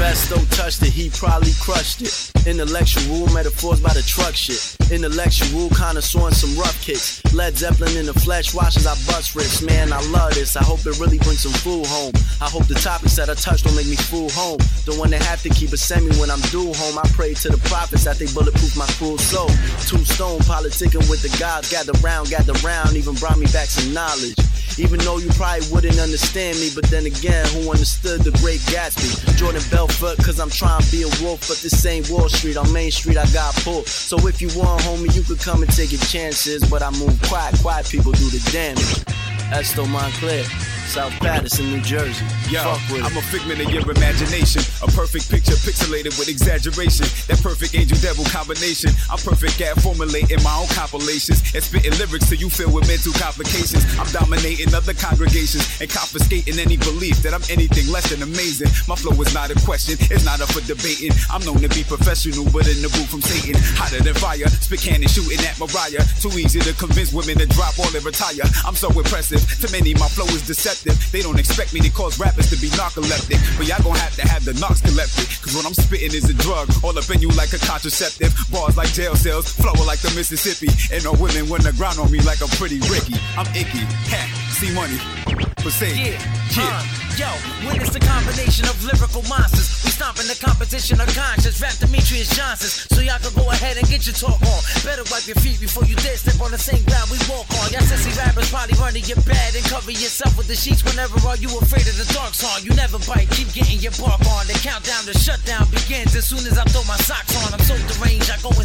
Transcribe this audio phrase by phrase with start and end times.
[0.00, 2.32] Festo touch it, he probably crushed it.
[2.46, 4.56] Intellectual metaphors by the truck shit.
[4.90, 7.20] Intellectual connoisseur and some rough kicks.
[7.34, 9.60] Led Zeppelin in the flesh, watches I bust rips.
[9.60, 10.56] Man, I love this.
[10.56, 12.14] I hope it really brings some food home.
[12.40, 14.56] I hope the topics that I touch don't make me fool home.
[14.88, 16.96] The one that have to keep a semi when I'm due home.
[16.96, 19.52] I pray to the prophets that they bulletproof my cruel soul.
[19.84, 21.70] Two stone politicking with the gods.
[21.70, 24.40] Gather round, gather round, even brought me back some knowledge.
[24.78, 29.36] Even though you probably wouldn't understand me, but then again, who understood the great Gatsby?
[29.36, 32.56] Jordan Belfort, cause I'm trying to be a wolf, but this ain't Wall Street.
[32.56, 33.88] On Main Street, I got pulled.
[33.88, 36.62] So if you want, homie, you could come and take your chances.
[36.68, 39.29] But I move quiet, quiet people do the damage.
[39.52, 40.44] Esto Montclair.
[40.90, 42.26] South Paterson, New Jersey.
[42.50, 44.58] Yo, I'm a figment of your imagination.
[44.82, 47.06] A perfect picture pixelated with exaggeration.
[47.30, 48.90] That perfect angel devil combination.
[49.06, 53.14] I'm perfect at formulating my own compilations and spitting lyrics till you feel with mental
[53.14, 53.86] complications.
[54.02, 58.66] I'm dominating other congregations and confiscating any belief that I'm anything less than amazing.
[58.90, 61.14] My flow is not a question, it's not up for debating.
[61.30, 63.54] I'm known to be professional, but in the booth from Satan.
[64.00, 66.04] Hotter than fire, spit cannon shooting at Mariah.
[66.20, 68.48] Too easy to convince women to drop all they retire.
[68.64, 69.40] I'm so impressive.
[69.60, 70.96] To many, my flow is deceptive.
[71.12, 73.40] They don't expect me to cause rappers to be narcoleptic.
[73.58, 75.28] But y'all gon' have to have the knocks collected.
[75.42, 76.70] Cause what I'm spitting is a drug.
[76.82, 78.32] All up in you like a contraceptive.
[78.50, 80.72] Bars like jail cells, Flow like the Mississippi.
[80.94, 83.20] And no women wanna grind on me like a pretty Ricky.
[83.36, 83.84] I'm icky.
[84.08, 84.20] Ha,
[84.56, 85.49] C-Money.
[85.60, 85.92] Proceed.
[85.92, 86.16] Yeah,
[86.56, 86.82] uh,
[87.20, 87.28] yo,
[87.68, 89.68] witness the combination of lyrical monsters.
[89.84, 91.60] We stomping the competition of conscience.
[91.60, 94.60] Rap Demetrius Johnsons, so y'all can go ahead and get your talk on.
[94.82, 97.70] Better wipe your feet before you dare step on the same ground we walk on.
[97.70, 101.14] Y'all sissy rappers probably run running your bed and cover yourself with the sheets whenever
[101.22, 102.58] are you afraid of the dark song.
[102.66, 104.50] You never bite, keep getting your bark on.
[104.50, 107.54] The countdown to shutdown begins as soon as I throw my socks on.
[107.54, 108.09] I'm so deranged,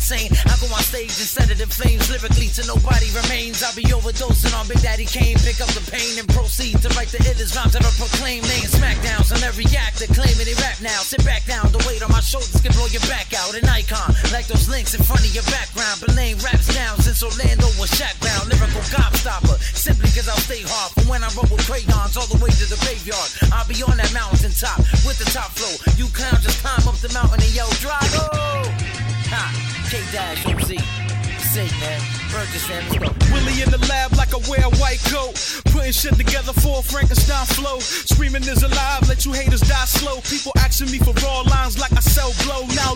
[0.05, 0.29] insane.
[0.45, 2.05] I go on stage and set it in flames.
[2.13, 3.65] Lyrically to nobody remains.
[3.65, 5.33] I'll be overdosing on Big Daddy Kane.
[5.41, 8.45] Pick up the pain and proceed to write the illest rhymes ever proclaimed.
[8.45, 11.01] Laying smackdowns on every actor claiming they rap now.
[11.01, 13.57] Sit back down, the weight on my shoulders can blow your back out.
[13.57, 15.97] An icon, like those links in front of your background.
[16.05, 18.45] But laying raps down since Orlando was Shaq Brown.
[18.45, 20.93] Lyrical gobstopper, simply cause I'll stay hard.
[20.93, 23.49] From when I roll with crayons all the way to the graveyard.
[23.49, 24.34] I'll be on that mountain
[30.15, 30.71] K-Dash OZ.
[31.51, 31.99] Sick, man.
[33.31, 35.35] Willie in the lab like I wear a white coat.
[35.71, 37.79] Putting shit together for a Frankenstein flow.
[37.79, 40.19] Screaming is alive, let you haters die slow.
[40.21, 42.63] People asking me for raw lines like I sell blow.
[42.75, 42.95] Now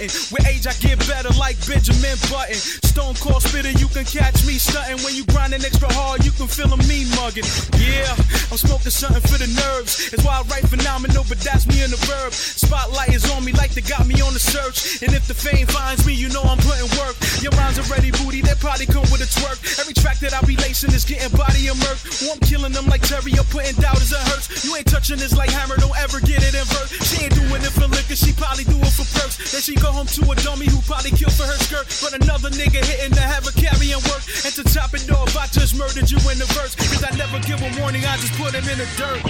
[0.00, 0.32] nothing.
[0.32, 2.56] With age I get better like Benjamin Button.
[2.56, 5.02] Stone cold spitter, you can catch me stunting.
[5.04, 7.44] When you grinding extra hard, you can feel me mugging.
[7.78, 8.08] Yeah,
[8.50, 10.12] I'm smoking something for the nerves.
[10.12, 12.32] It's why I write phenomenal, but that's me in the verb.
[12.32, 15.02] Spotlight is on me like they got me on the search.
[15.02, 17.16] And if the fame finds me, you know I'm putting work.
[17.42, 19.58] Your rhymes already booty, they probably come with a twerk.
[19.80, 21.98] Every track that I be lacing is getting body of murk.
[22.24, 24.64] Oh, I'm killing them like Terry, I'm putting doubters it hurts.
[24.64, 26.90] You ain't touching this like hammer, don't ever get it in verse.
[27.06, 29.19] She ain't doing it for liquor, she probably do it for.
[29.60, 31.84] Then she go home to a dummy who probably killed for her skirt.
[32.00, 34.24] But another nigga hitting to have her carrying work.
[34.40, 36.74] And to top it off, I just murdered you in the verse.
[36.74, 39.20] Cause I never give a warning, I just put him in the dirt.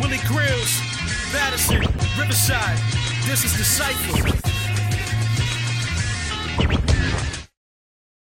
[0.00, 0.80] Willie Crillz,
[1.34, 1.84] Madison,
[2.16, 2.78] Riverside.
[3.28, 3.70] This is the.